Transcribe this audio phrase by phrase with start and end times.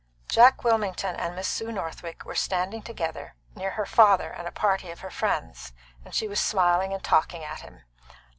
[0.27, 4.89] Jack Wilmington and Miss Sue Northwick were standing together near her father and a party
[4.89, 7.83] of her friends, and she was smiling and talking at him.